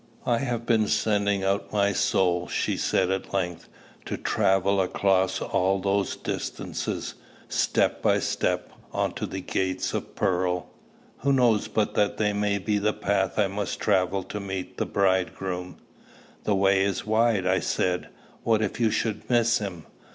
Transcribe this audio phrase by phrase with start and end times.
[0.25, 3.69] "I have been sending out my soul," she said at length,
[4.05, 5.37] "to travel all across
[5.83, 7.13] those distances,
[7.47, 10.71] step by step, on to the gates of pearl.
[11.19, 15.77] Who knows but that may be the path I must travel to meet the Bridegroom?"
[16.45, 18.09] "The way is wide," I said:
[18.41, 19.85] "what if you should miss him?"